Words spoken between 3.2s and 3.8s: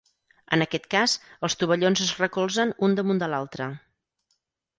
de l'altre.